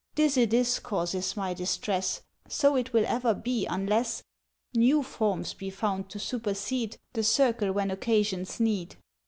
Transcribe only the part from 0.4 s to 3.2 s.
is causes my distress... So it will